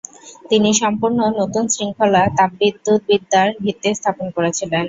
তিনি 0.49 0.69
সম্পূর্ণ 0.81 1.19
নতুন 1.39 1.63
শৃঙ্খলা, 1.75 2.23
তাপবিদ্যুৎবিদ্যার 2.37 3.47
ভিত্তি 3.63 3.89
স্থাপন 3.93 4.27
করেছিলেন। 4.35 4.79